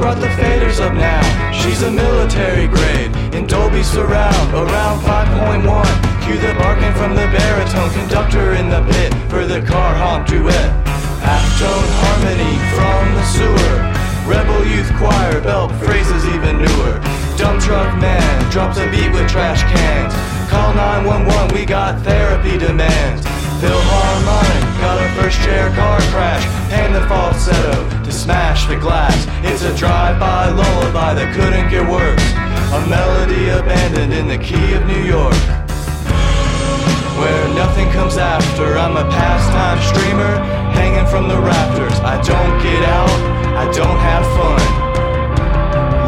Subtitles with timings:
[0.00, 1.20] brought the faders up now.
[1.52, 5.60] She's a military grade in Dolby Surround, around 5.1.
[6.24, 10.72] Cue the barking from the baritone conductor in the pit for the car honk duet.
[11.20, 13.76] Halftone harmony from the sewer.
[14.24, 16.96] Rebel youth choir belt phrases even newer.
[17.36, 20.14] Dump truck man drops a beat with trash cans.
[20.48, 23.20] Call 911, we got therapy demands.
[23.60, 29.26] Philharmonic got a first chair car crash and the falsetto to smash the glass.
[29.46, 32.26] It's a drive-by lullaby that couldn't get worse.
[32.74, 35.38] A melody abandoned in the key of New York.
[37.22, 40.42] Where nothing comes after, I'm a pastime streamer
[40.74, 41.98] hanging from the rafters.
[42.02, 43.18] I don't get out,
[43.54, 44.62] I don't have fun.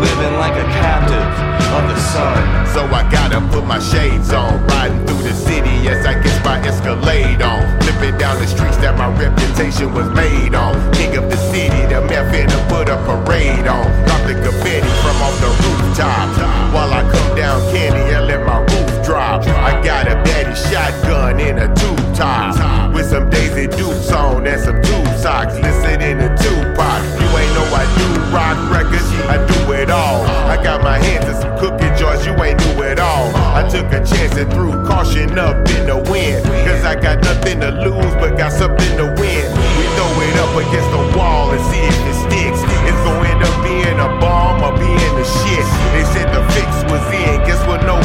[0.02, 1.30] Living like a captive
[1.71, 2.66] of the sun.
[2.74, 4.66] So I gotta put my shades on.
[4.74, 7.80] Riding through the city as I get my Escalade on.
[7.80, 10.75] Flipping down the streets that my reputation was made on.
[10.93, 13.87] King of the city, the man finna put a parade on.
[14.07, 16.29] Drop the confetti from off the rooftop.
[16.75, 19.43] While I come down candy and let my roof drop.
[19.47, 22.95] I got a daddy shotgun in a tube top.
[22.95, 25.55] With some Daisy Dukes on and some tube socks.
[25.55, 27.01] Listening to Tupac.
[27.21, 28.21] You ain't know I do
[28.68, 29.06] records.
[29.28, 30.24] I do it all.
[30.48, 32.26] I got my hands in some cookie joints.
[32.26, 33.30] You ain't new at all.
[33.54, 36.45] I took a chance and threw caution up in the wind.
[36.66, 39.46] Cause I got nothing to lose, but got something to win.
[39.78, 42.60] We throw it up against the wall and see if it sticks.
[42.88, 45.66] It's gonna end up being a bomb or being the shit.
[45.95, 47.40] They said the fix was in.
[47.46, 48.01] Guess we'll know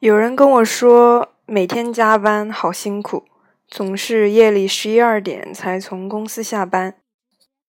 [0.00, 3.24] 有人跟我说，每天加班好辛苦，
[3.68, 6.94] 总是夜里十一二点才从公司下班，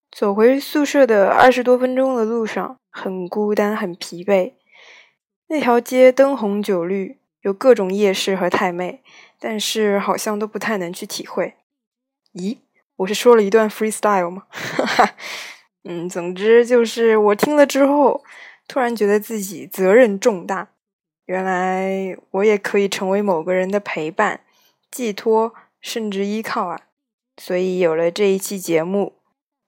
[0.10, 4.54] 走回宿舍的二十多分钟的路上，很孤单，很疲惫。
[5.50, 9.04] 那条街灯红酒绿，有各种夜市和太妹，
[9.38, 11.56] 但是好像都不太能去体会。
[12.36, 12.60] 咦，
[12.96, 14.44] 我是说了一段 freestyle 吗？
[14.50, 15.16] 哈哈，
[15.84, 18.24] 嗯，总之就是我听了之后，
[18.70, 20.70] 突然觉得自己责任重大。
[21.32, 24.42] 原来我也可以成为某个人的陪伴、
[24.92, 26.78] 寄托，甚至依靠啊！
[27.38, 29.14] 所以有了这一期节目。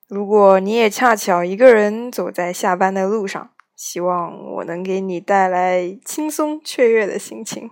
[0.10, 7.72] 如果你也恰巧一个人走在下班的路上，希望我能给你带来轻松雀跃的心情。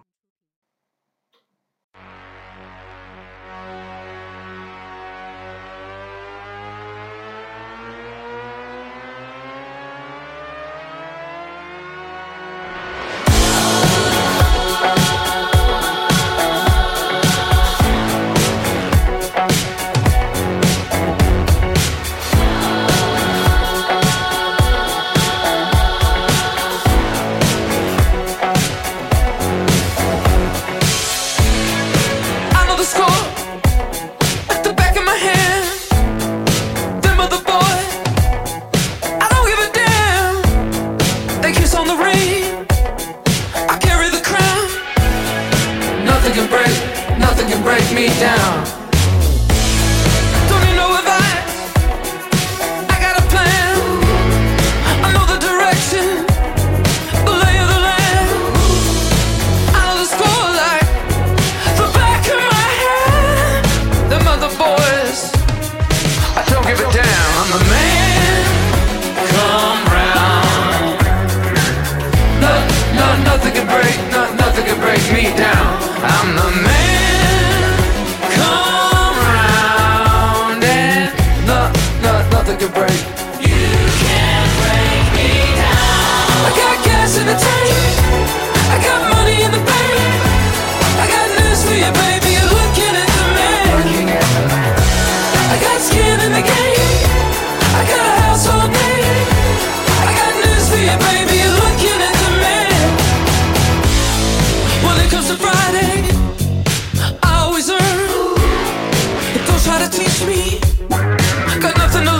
[109.81, 110.59] to teach me.
[110.91, 112.13] I got nothing to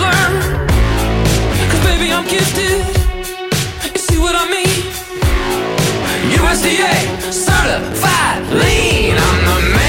[1.84, 2.82] baby, I'm gifted.
[3.94, 4.82] You see what I mean?
[6.38, 6.96] USDA,
[7.32, 9.16] certified lean.
[9.18, 9.81] I'm the man.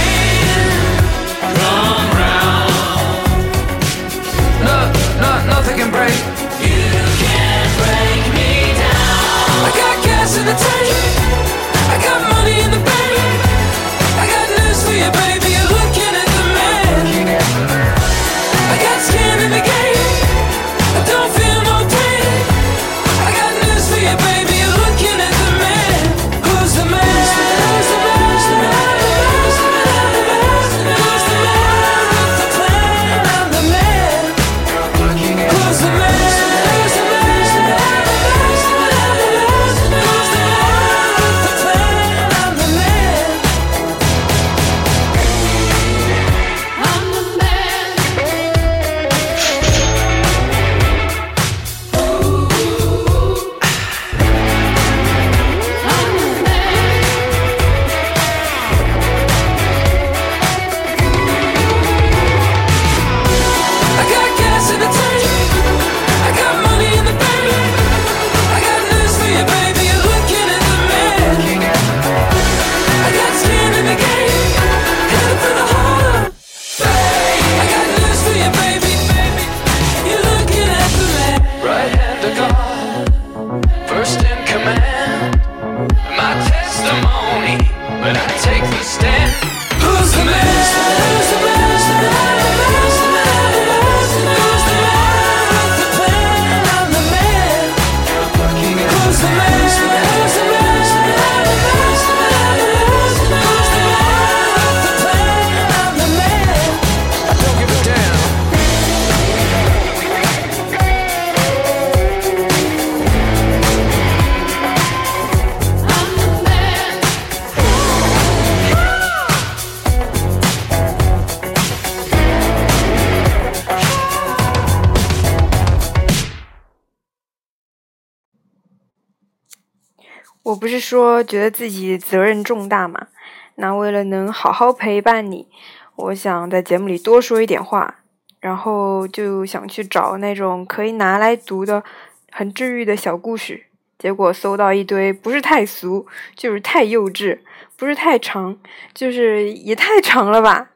[130.82, 133.06] 说觉得自己责任重大嘛？
[133.55, 135.46] 那为了能好好陪伴你，
[135.94, 138.00] 我想在节目里多说一点话，
[138.40, 141.84] 然后就想去找那种可以拿来读的
[142.31, 143.67] 很治愈的小故事。
[143.99, 147.38] 结果搜到一堆不是太俗，就是太幼稚，
[147.76, 148.58] 不是太长，
[148.93, 150.70] 就是也太长了吧。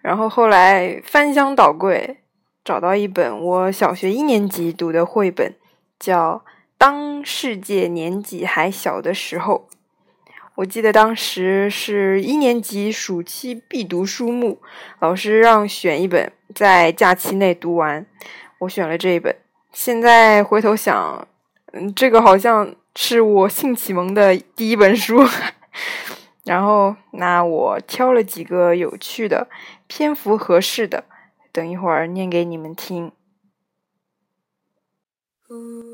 [0.00, 2.20] 然后后来翻箱倒柜，
[2.64, 5.54] 找到一本我小学一年级读的绘本，
[5.98, 6.42] 叫
[6.80, 9.68] 《当世界年纪还小的时候》。
[10.54, 14.62] 我记得当时是一年级暑期必读书目，
[14.98, 18.06] 老师让选一本，在假期内读完。
[18.60, 19.36] 我选了这一本。
[19.74, 21.28] 现在回头想，
[21.72, 25.22] 嗯，这个好像是我性启蒙的第一本书。
[26.44, 29.50] 然后，那我挑了几个有趣的、
[29.86, 31.04] 篇幅合适的，
[31.52, 33.12] 等一会儿念给你们听。
[35.46, 35.89] Maybe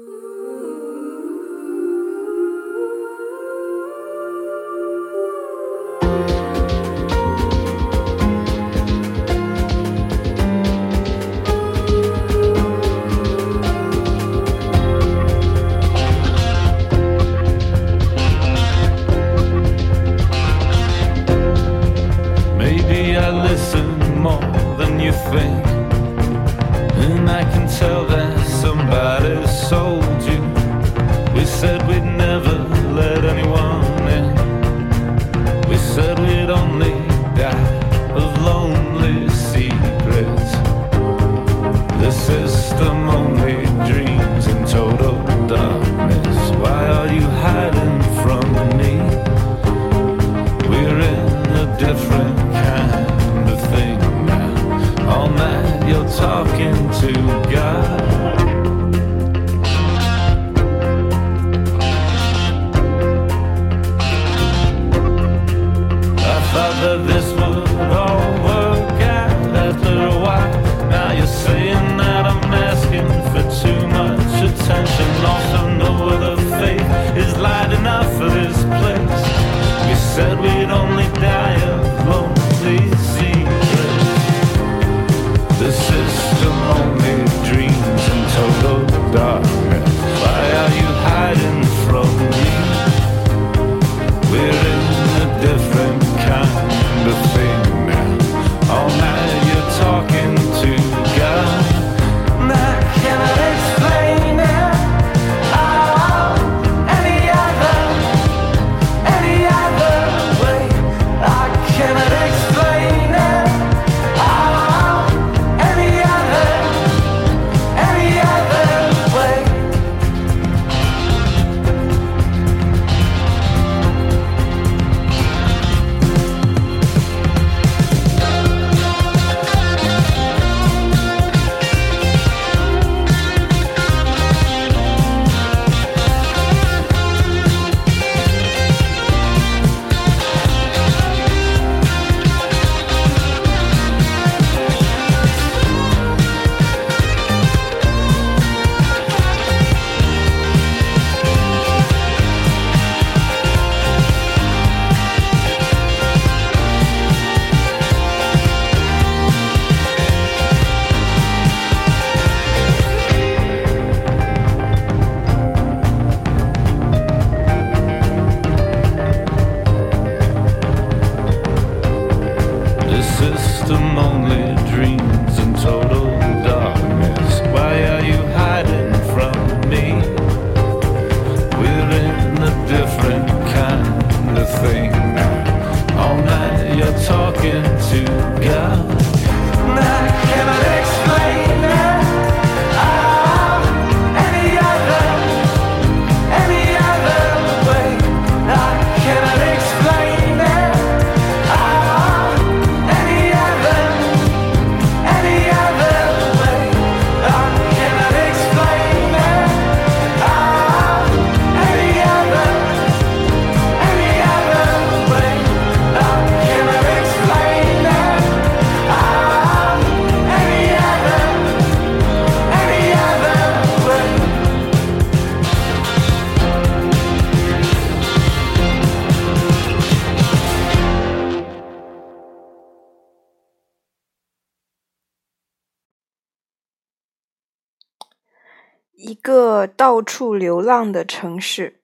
[238.98, 241.82] 一个到处流浪的城市。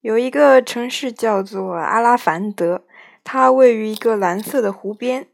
[0.00, 2.84] 有一个城市叫做阿拉凡德，
[3.22, 5.28] 它位于一个蓝色的湖边。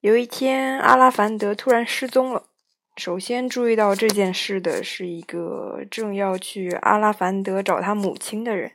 [0.00, 2.46] 有一天，阿拉凡德突然失踪了。
[2.96, 8.72] 首先注意到这件事的是一个正要去阿拉凡德找他母亲的人。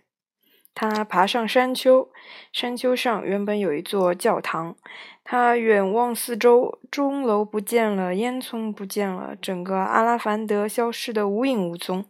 [0.76, 2.10] 他爬上山丘，
[2.52, 4.76] 山丘上原本有一座教堂。
[5.24, 12.06] 他远望四周，钟楼不见了，烟囱不见了，整个阿拉凡德消失得无影无踪。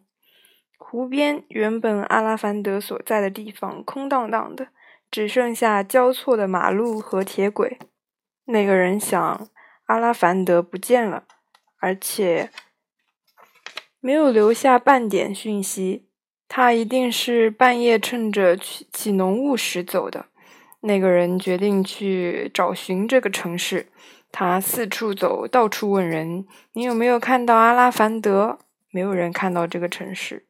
[0.77, 4.69] 湖边原本阿拉凡德所在的地方空荡荡的，
[5.11, 7.77] 只剩下交错的马路和铁轨。
[8.45, 9.47] 那个人想，
[9.85, 11.25] 阿拉凡德不见了，
[11.79, 12.49] 而且
[13.99, 16.04] 没有留下半点讯息。
[16.47, 20.27] 他一定是半夜趁着起起浓雾时走的。
[20.81, 23.87] 那个人决定去找寻这个城市。
[24.31, 28.59] 他四处走，到处问人：“你有没有看到阿拉凡德？”
[28.91, 30.45] 没有人看到这个城市。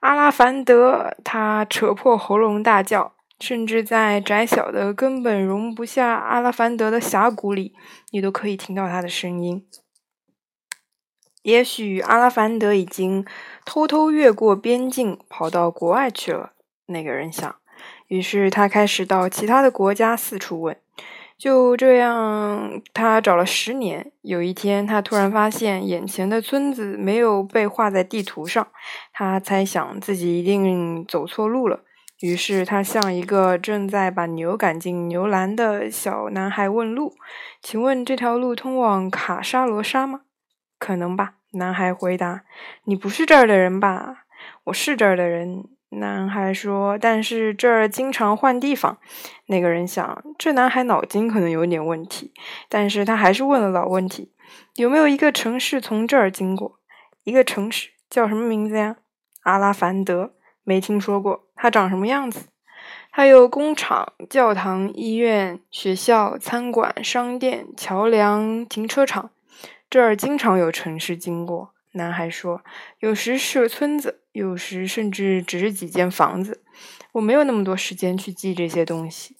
[0.00, 7.74] 阿拉凡德，他扯破喉咙大叫，甚至在窄小的、根本容不下阿拉凡德的峡谷里，
[8.10, 9.66] 你都可以听到他的声音。
[11.42, 13.24] 也许阿拉凡德已经
[13.64, 16.52] 偷偷越过边境，跑到国外去了。
[16.86, 17.54] 那个人想，
[18.08, 20.76] 于是他开始到其他的国家四处问。
[21.36, 24.12] 就这样，他找了十年。
[24.20, 28.68] 有一天，他突然发现眼前的村子没有被画在地图上。
[29.12, 31.80] 他猜想自己一定走错路了，
[32.20, 37.16] 于是他向一个正在把牛赶进牛栏的小男孩问路
[37.60, 40.20] ：“请问这条路通往卡沙罗沙吗
[40.82, 42.42] ？”“可能吧。”男孩回答。
[42.84, 44.24] “你不是这儿的人吧
[44.64, 48.98] ？”“我是这儿的人。”男孩说：“但是这儿经常换地方。”
[49.46, 52.32] 那个人想，这男孩脑筋可能有点问题，
[52.68, 54.32] 但是他还是问了老问题
[54.76, 56.80] ：“有没有一个城市从这儿经过？
[57.24, 58.96] 一个城市叫什么名字呀？”
[59.44, 60.32] 阿拉凡德，
[60.64, 61.44] 没听说过。
[61.54, 62.46] 它长什么样子？
[63.12, 69.30] 它有工厂、教堂、医院、学校、餐馆、商店、桥梁、停车场。
[69.92, 71.74] 这儿经常有城市经过。
[71.90, 72.62] 男孩说
[73.00, 76.64] ：“有时是个村子。”有时甚至只是几间房子，
[77.12, 79.36] 我没有那么多时间去记这些东西。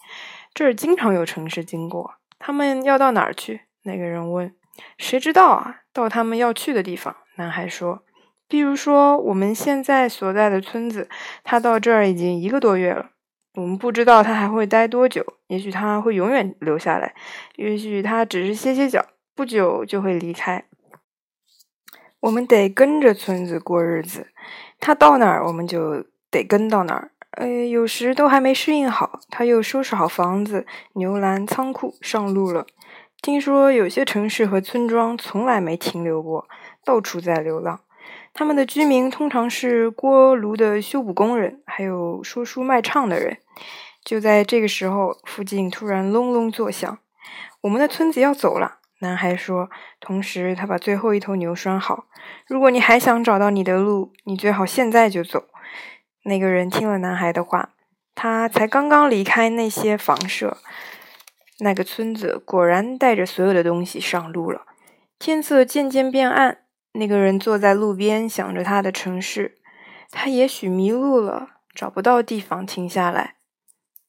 [0.52, 3.62] 这儿经常有城市经过，他们要到哪儿去？
[3.84, 4.54] 那个人问。
[4.98, 5.76] 谁知道啊？
[5.90, 7.16] 到他们要去的地方。
[7.36, 8.04] 男孩说。
[8.46, 11.08] 比如说我们现在所在的村子，
[11.42, 13.12] 他到这儿已经一个多月了。
[13.54, 17.14] 我们不知道他还会待多久，也许他会永远留下来，
[17.56, 20.64] 也许他只是歇歇脚，不久就会离开。
[22.20, 24.28] 我们得跟着村子过日子。
[24.78, 27.10] 他到哪儿，我们就得跟到哪儿。
[27.32, 32.66] 呃，有时都还没适应好，他又收拾好房子、牛栏、仓库，上路了。
[33.22, 36.46] 听说有些城市和村庄从来没停留过，
[36.84, 37.80] 到处在流浪。
[38.34, 43.38] 他们的居民通常是锅炉的修补工人，还有说书卖唱的人。
[44.04, 46.98] 就在这个时候，附近突然隆隆作响，
[47.62, 48.80] 我们的村子要走了。
[49.02, 49.68] 男孩说，
[49.98, 52.06] 同时他把最后一头牛拴好。
[52.46, 55.48] 如果你还想找到你的路，你最好现在就走。
[56.24, 57.70] 那个人听了男孩的话，
[58.14, 60.58] 他才刚刚离开那些房舍，
[61.58, 64.62] 那个村子果然带着所有的东西上路了。
[65.18, 66.58] 天色渐渐变暗，
[66.92, 69.56] 那个人坐在路边，想着他的城市。
[70.12, 73.34] 他也许迷路了，找不到地方停下来。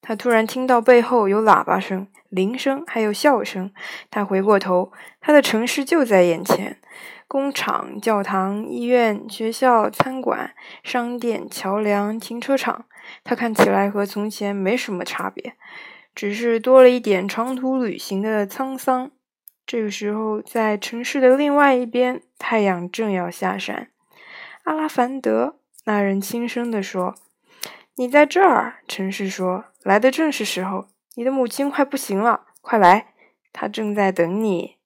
[0.04, 2.08] 他突然听到背后有喇叭声。
[2.30, 3.72] 铃声，还有笑声。
[4.12, 4.92] 他回过头，
[5.22, 6.80] 他的城市就在眼前：
[7.28, 12.86] 工厂、教堂、医院、学校、餐馆、商店、桥梁、停车场。
[13.24, 15.54] 他看起来和从前没什么差别，
[16.16, 19.12] 只是多了一点长途旅行的沧桑。
[19.66, 23.90] 这个时候，在城市的另外一边，太阳正要下山。
[24.64, 27.16] 阿拉凡德，那人轻声地说
[27.96, 33.14] ：“你在这儿。”城市说：“来的正是时候。”你的母亲快不行了，快来，
[33.52, 34.78] 她正在等你。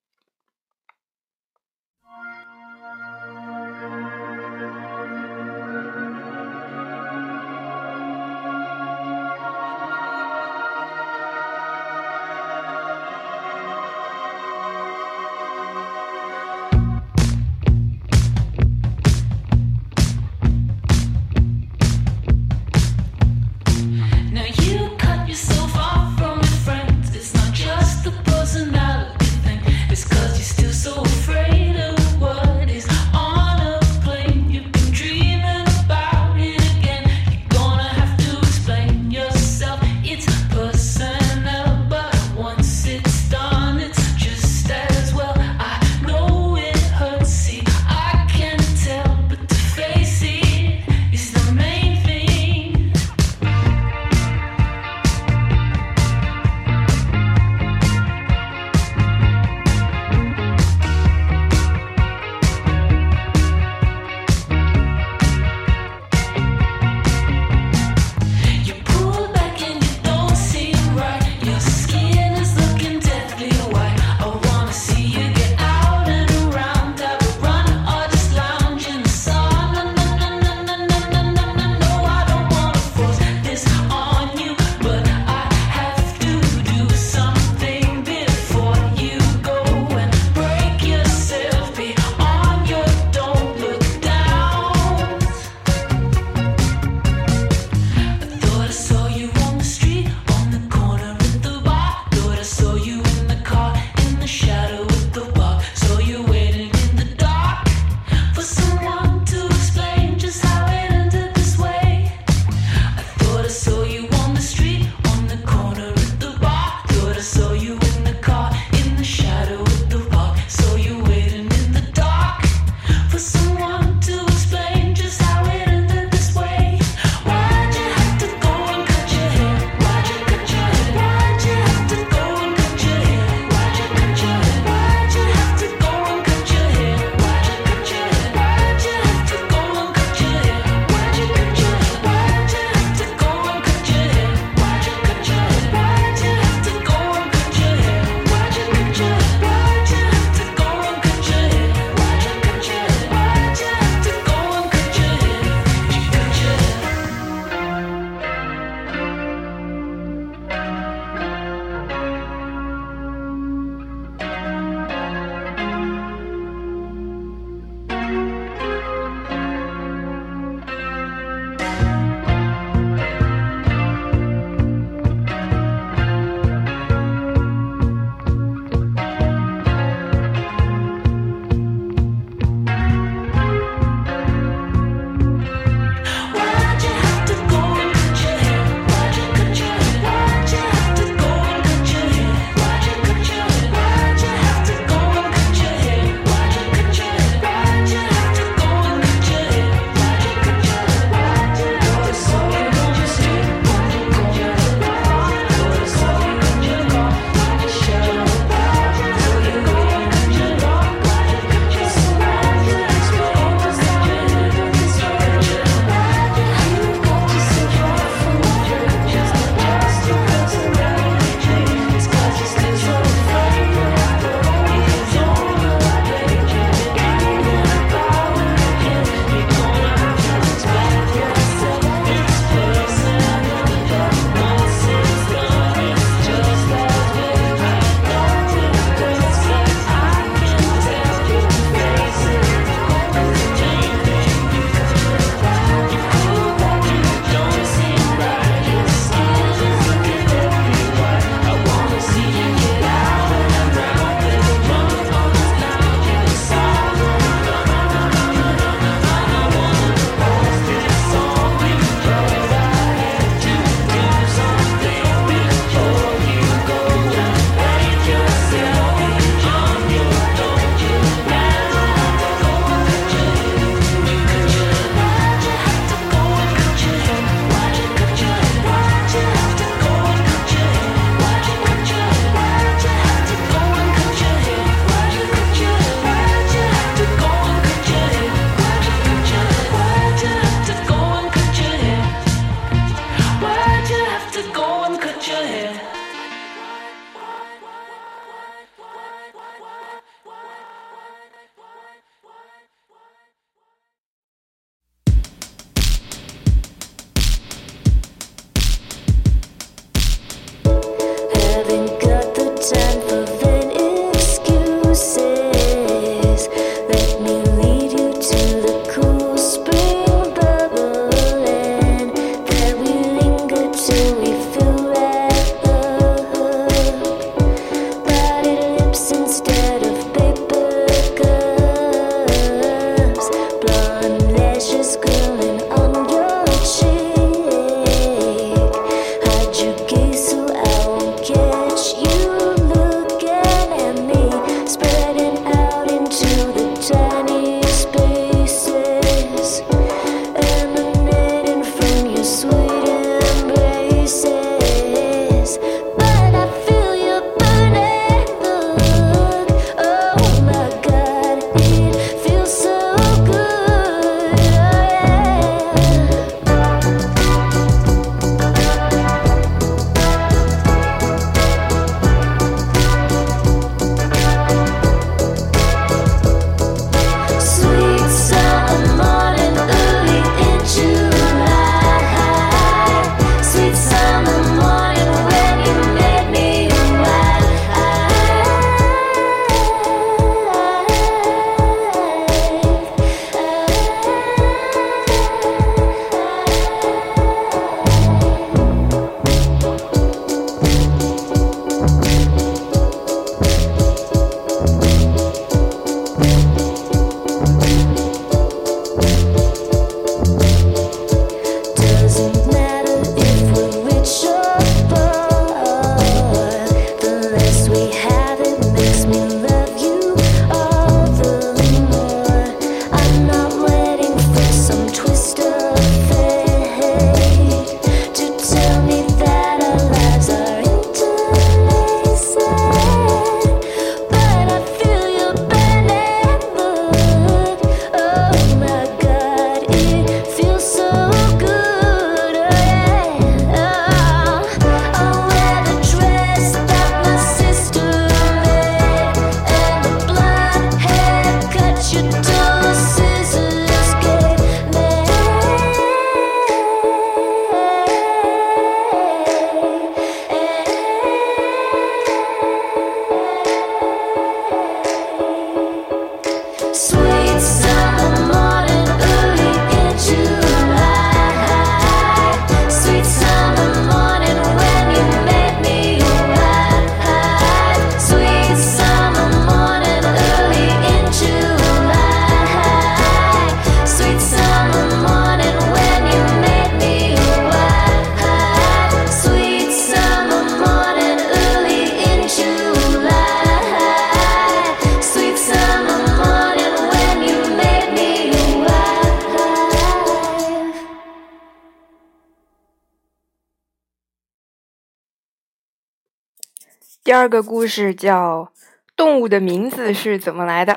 [507.07, 508.51] 第二个故事叫
[508.98, 510.74] 《动物的名字是怎么来的》。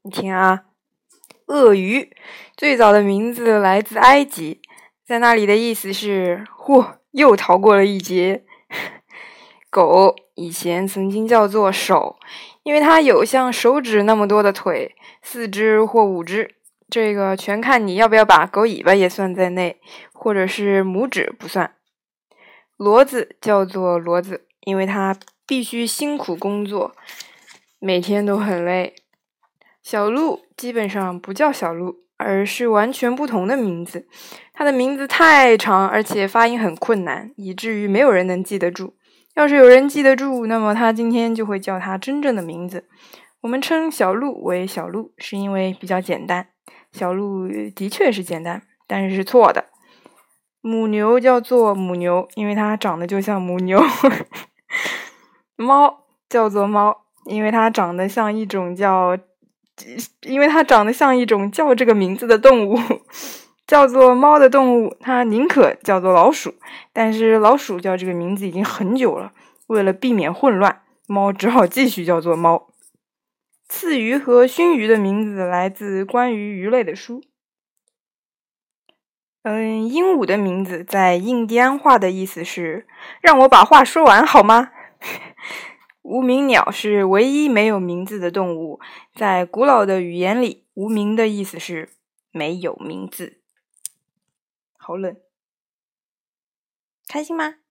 [0.00, 0.64] 你听啊，
[1.44, 2.10] 鳄鱼
[2.56, 4.62] 最早的名字来自埃及，
[5.04, 8.46] 在那里的意思是“嚯，又逃过了一劫”。
[9.68, 12.16] 狗以前曾经叫做手，
[12.62, 16.54] 因为它有像手指那么多的腿，四只或五只。
[16.88, 19.78] 这个全看你要不要把狗尾巴也算在内，
[20.14, 21.74] 或者是拇指不算。
[22.78, 25.14] 骡子叫做骡子，因为它
[25.52, 26.96] 必须辛苦工作，
[27.78, 28.94] 每天都很累。
[29.82, 34.08] 小鹿基本上不叫小鹿，而是完全不同的名字。
[34.54, 38.94] 它的名字太长，而且发音很困难，以至于没有人能记得住。
[39.34, 42.88] 要是有人记得住，那么他今天就会叫它真正的名字。
[43.42, 46.48] 我们称小鹿为小鹿，是因为比较简单。
[46.92, 49.66] 小鹿的确是简单，但是是错的。
[50.62, 53.78] 母牛叫做母牛，因为它长得就像母牛。
[55.56, 59.16] 猫叫做猫，因为它长得像一种叫，
[60.22, 62.78] 因为它长得像一种叫这个名字的动物，
[63.66, 66.54] 叫做猫的动物，它宁可叫做老鼠，
[66.92, 69.32] 但是老鼠叫这个名字已经很久了，
[69.68, 72.68] 为了避免混乱，猫只好继续叫做猫。
[73.68, 77.22] 刺鱼和熏鱼的名字来自关于鱼类的书。
[79.44, 82.86] 嗯，鹦鹉的名字在印第安话的意思是
[83.20, 84.70] “让我把话说完好吗？”
[86.02, 88.80] 无名鸟是唯一没有名字的动物，
[89.14, 91.90] 在古老的语言里，“无名”的意思是
[92.30, 93.40] 没有名字。
[94.76, 95.16] 好冷，
[97.06, 97.61] 开心吗？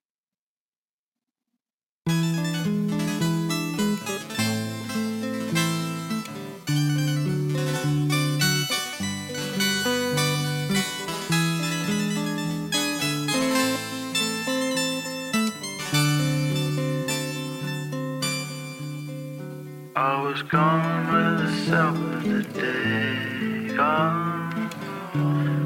[20.32, 23.76] was gone with the self of the day.
[23.76, 24.70] Gone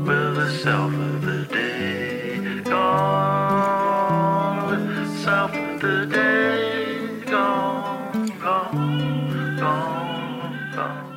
[0.05, 2.63] with the self of the day.
[2.65, 7.21] Gone with the self of the day.
[7.27, 11.17] Gone, gone, gone, gone.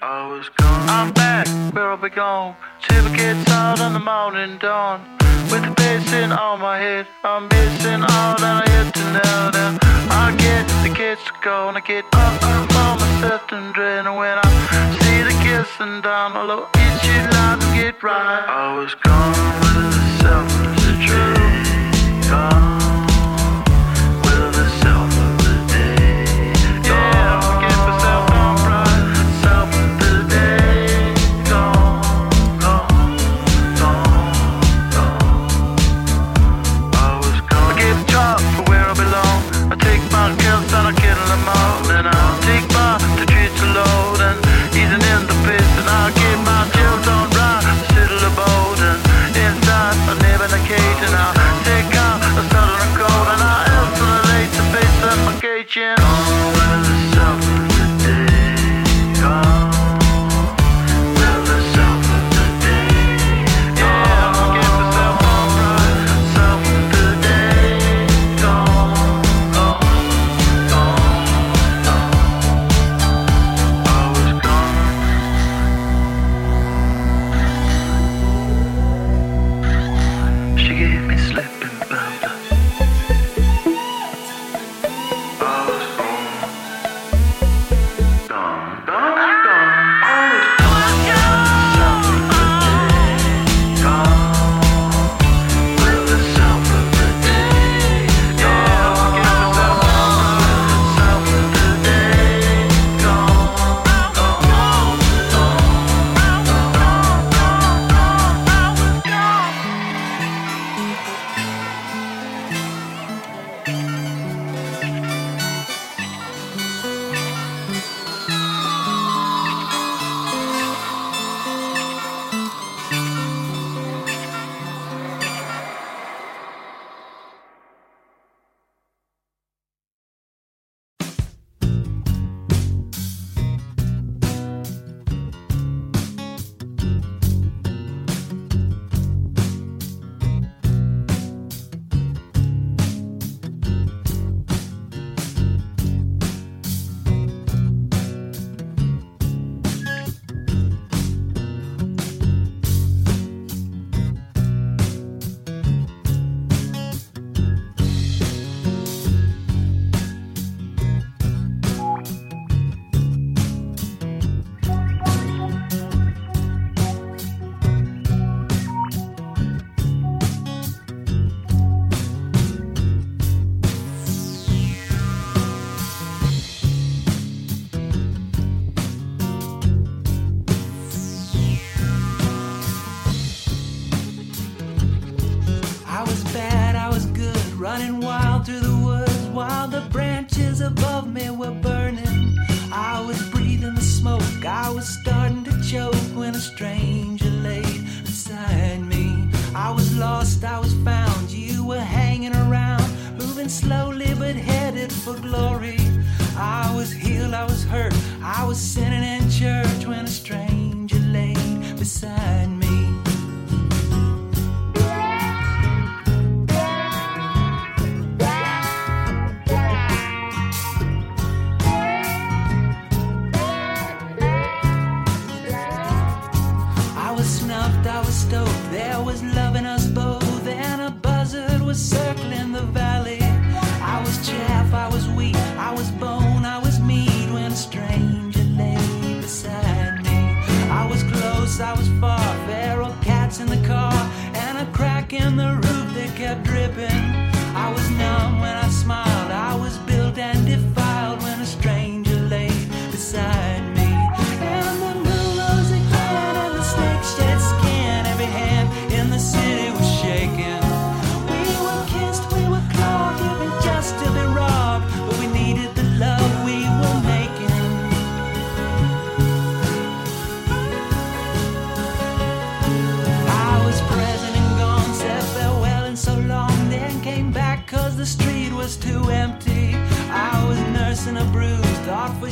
[0.00, 0.88] I was gone.
[0.88, 2.56] I'm back, where I belong.
[2.88, 5.02] Till it gets out in the morning dawn.
[5.50, 9.50] With the bass in all my head, I'm missing all that I had to know
[9.50, 9.91] now
[10.36, 14.04] get, the kids are gonna get up, off on my set and drain.
[14.04, 14.48] When I
[15.00, 18.44] see the kids and down, although each you not get right.
[18.48, 20.52] I was gone with the self,
[21.10, 22.28] is?
[22.28, 22.81] Gone.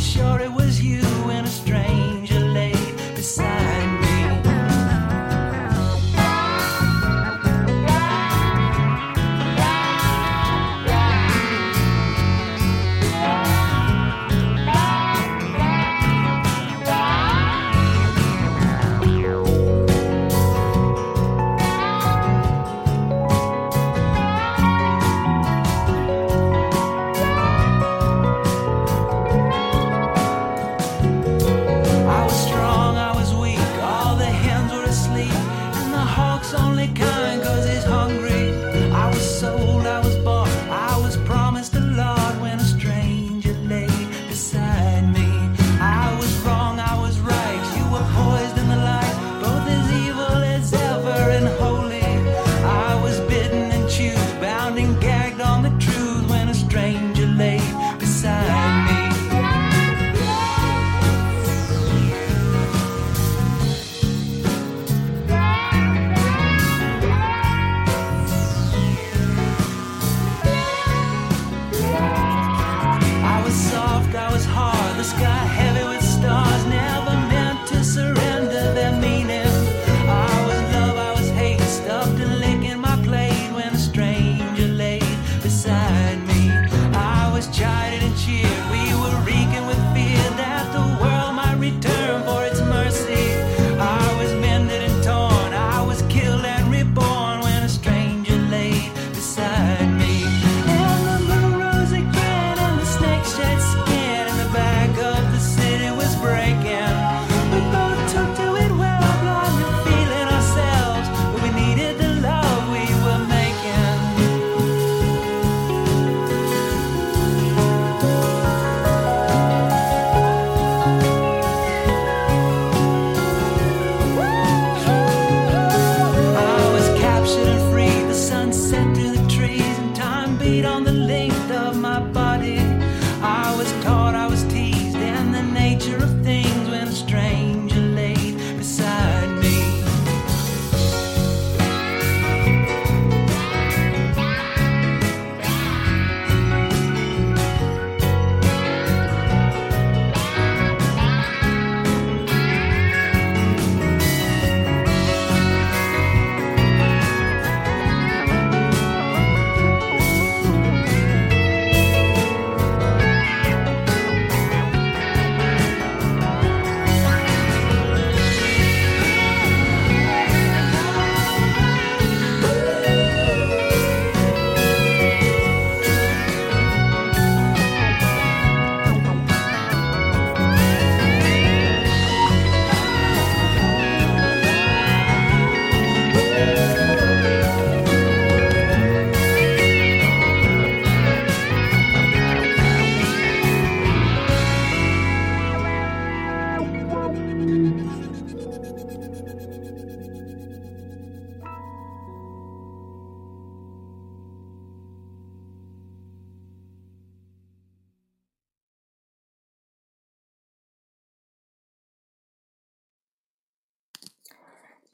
[0.00, 1.09] sure it was you.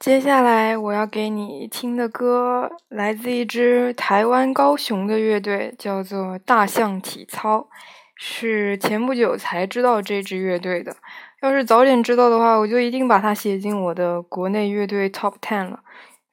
[0.07, 7.67] 接下来我要给你听的歌来自一支台湾高雄的乐队，叫做大象体操，
[8.15, 10.95] 是前不久才知道这支乐队的。
[11.41, 15.81] 要是早点知道的话，我就一定把它写进我的国内乐队 Top Ten 了。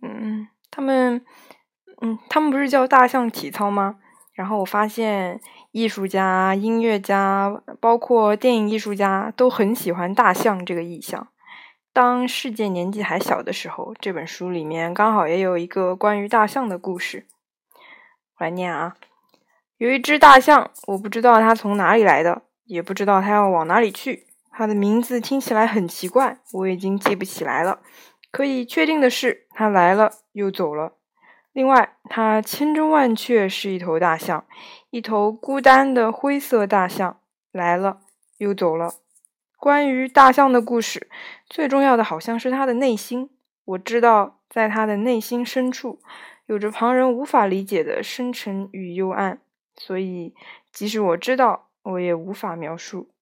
[0.00, 1.20] 嗯，他们，
[2.00, 3.96] 嗯，他们不是叫大象体操吗？
[4.34, 5.40] 然后我发现
[5.72, 11.26] 艺术家、音乐家，包括电影艺术家都很喜欢大象这个意象。
[11.95, 17.24] 当世界年纪还小的时候，这本书里面刚好也有一个关于大象的故事。
[18.36, 18.97] 我来念啊，
[19.76, 24.26] 有一只大象，我不知道它从哪里来的，也不知道它要往哪里去。
[24.51, 27.78] 它的名字听起来很奇怪，我已经记不起来了。
[28.32, 30.95] 可以确定的是，它来了又走了。
[31.53, 34.45] 另外，它千真万确是一头大象，
[34.90, 37.20] 一头孤单的灰色大象，
[37.53, 38.01] 来了
[38.38, 38.95] 又走了。
[39.57, 41.09] 关于大象的故事，
[41.55, 43.30] 最重要的好像是他的内心。
[43.64, 46.00] 我知道，在他的内心深处，
[46.46, 49.40] 有着旁人无法理解的深沉与幽暗，
[49.76, 50.34] 所以
[50.72, 53.13] 即使我知道，我也无法描述。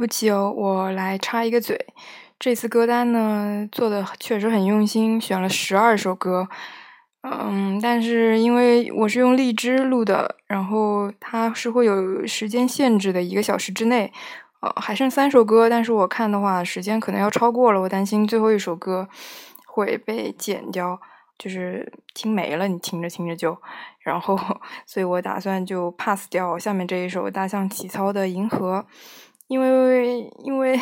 [0.00, 1.78] 不起哦，我来插一个嘴。
[2.38, 6.48] 这次歌单呢做的确实很用心，选了十二首歌。
[7.20, 14.10] 嗯，但是因为我是用荔枝录的，然后它是会有时间限制的，一个小时之内。
[14.60, 19.06] 呃，还剩三首歌，但是我看的话，时间可能要超过了，我担心最后一首歌
[19.66, 20.98] 会被剪掉，
[21.38, 23.56] 就是听没了，你听着听着就，
[24.00, 24.38] 然后，
[24.86, 28.84] 所以我打算就 pass 掉下面这一首大象体操的《银河》，
[29.50, 30.78] 因为因为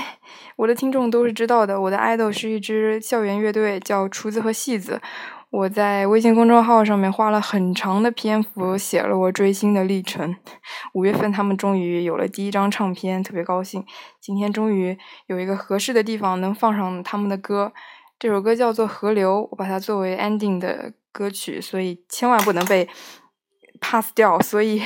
[0.56, 5.00] 我的听众都是知道的，我的 idol 是一支校园乐队，叫厨子和戏子。
[5.48, 10.36] 我在微信公众号上面花了很长的篇幅写了我追星的历程。
[10.92, 13.82] 五月份他们终于有了第一张唱片，特别高兴。
[14.20, 14.98] 今天终于
[15.28, 17.72] 有一个合适的地方能放上他们的歌。
[18.18, 22.86] 这首歌叫做《河流》，我把它作为 ending 的歌曲，所以千万不能被
[23.80, 24.38] pass 掉。
[24.40, 24.82] 所以，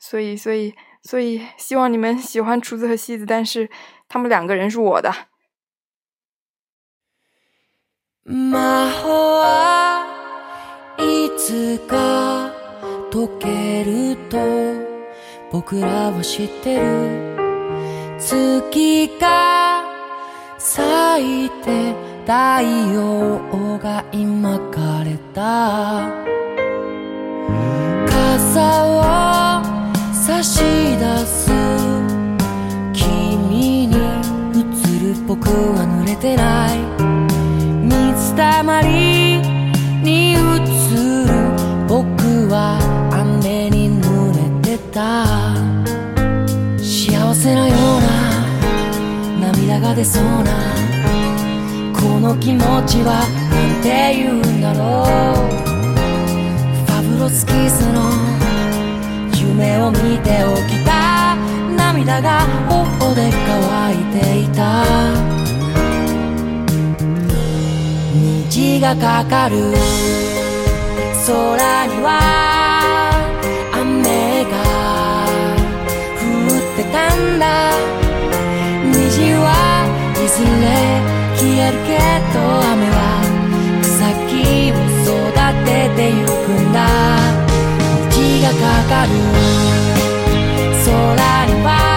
[0.00, 3.69] 所以，所以，所以，希望你们喜欢厨子和戏子，但是
[4.07, 5.13] 他们两个人是我的。
[8.23, 9.07] 魔法
[9.39, 10.07] は
[10.97, 12.51] いつか
[13.11, 14.39] 解けると
[15.51, 16.83] 僕らは知ってる
[18.17, 19.83] 月が
[20.57, 21.93] 咲いて
[22.25, 26.09] 太陽が今枯れた
[28.07, 29.18] 傘を差
[30.42, 30.58] し
[30.96, 31.50] 出す。
[32.92, 33.94] 君に映
[35.00, 36.78] る僕は濡れてない。
[37.86, 39.38] 水たまり
[40.02, 40.40] に映る
[41.86, 42.78] 僕は
[43.12, 45.26] 雨に濡れてた。
[46.78, 50.52] 幸せなような涙が出そうな
[51.92, 55.50] この気持ちはなんて言うんだろう。
[56.86, 58.10] ファブロスキスの
[59.60, 61.36] 夢を見て起きた。
[61.76, 64.84] 涙が頬で乾いていた。
[68.48, 69.74] 虹がかかる。
[71.26, 71.36] 空
[71.86, 72.08] には
[73.74, 74.56] 雨が
[76.16, 77.44] 降ってたんだ。
[78.86, 79.44] 虹は
[80.16, 80.66] いずれ
[81.36, 81.88] 消えるけ
[82.32, 82.40] ど
[82.72, 82.98] 雨は
[83.82, 84.32] 草木
[84.72, 85.12] を育
[85.66, 87.49] ててゆくんだ。
[88.42, 88.54] がか
[88.88, 89.10] かる。
[90.84, 91.89] 空には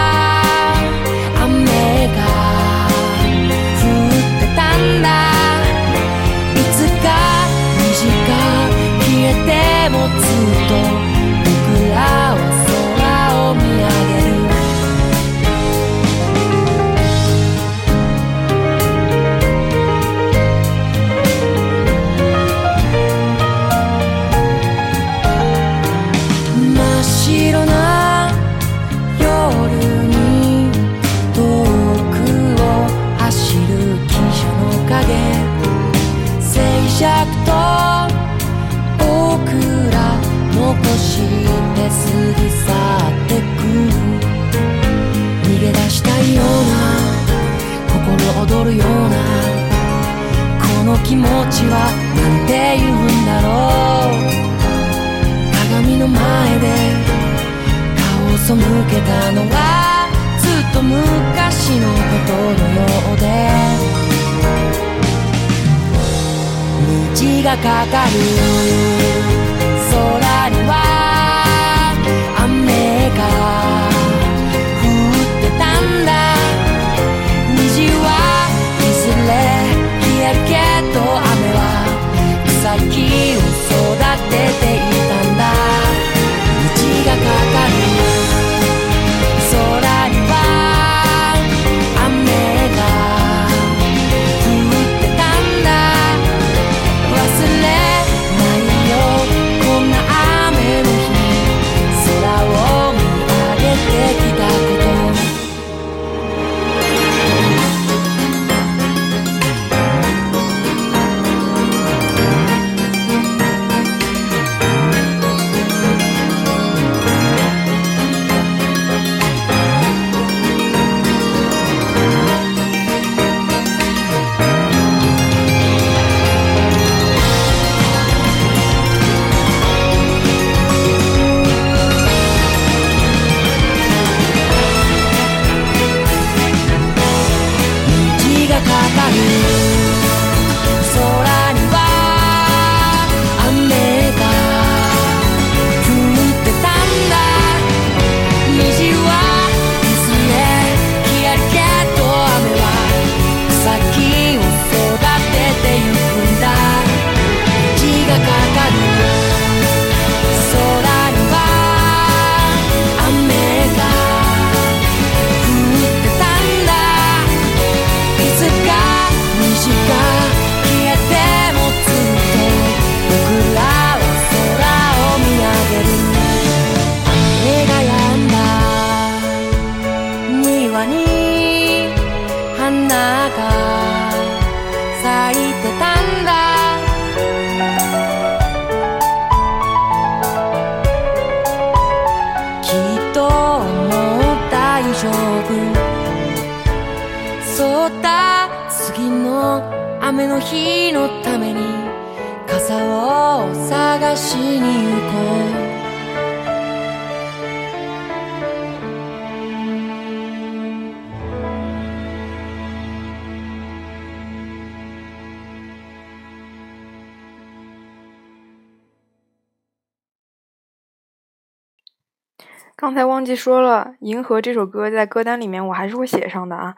[222.76, 226.74] 刚才忘记说了，《银河》这首歌在歌单里面我还是会写上的啊，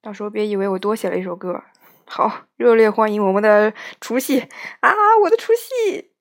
[0.00, 1.60] 到时候别以为我多写了一首歌。
[2.06, 4.38] 好，热烈欢迎我们的除夕
[4.80, 6.11] 啊，我的除夕！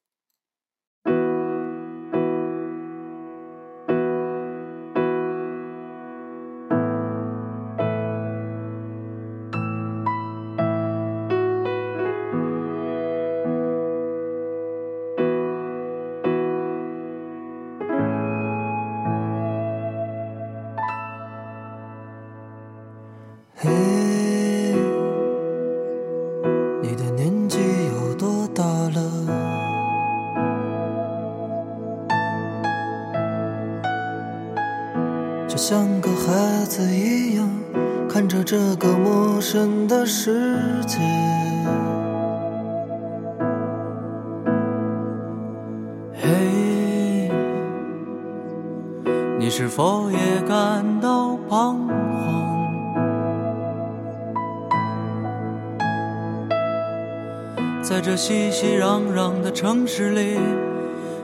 [58.61, 60.37] 熙熙攘攘的城市里，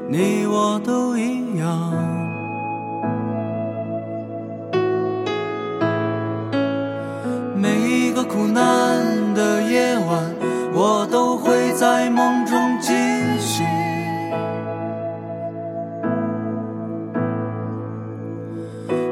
[0.09, 1.93] 你我都一样。
[7.55, 10.33] 每一个苦难的夜晚，
[10.73, 12.95] 我都会在梦中惊
[13.39, 13.63] 醒。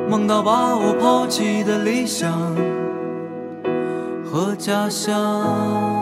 [0.09, 2.32] 梦到把我抛弃的理想
[4.26, 5.95] 和家乡。